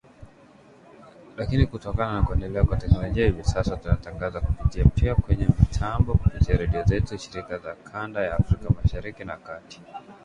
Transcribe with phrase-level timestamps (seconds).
[1.37, 6.83] Lakini kutokana na kuendelea kwa teknolojia hivi sasa tunatangaza kupitia pia kwenye mitambo kupitia redio
[6.83, 9.81] zetu, shirika za kanda ya Afrika Mashariki na Kati.